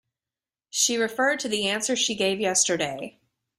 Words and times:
She 0.71 0.97
referred 0.97 1.39
to 1.41 1.47
the 1.47 1.67
answer 1.67 1.95
she 1.95 2.15
gave 2.15 2.39
yesterday. 2.41 3.19